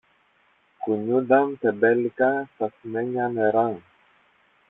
κουνιούνταν 0.77 1.57
τεμπέλικα 1.59 2.49
στ' 2.55 2.61
ασημένια 2.61 3.27
νερά 3.27 3.81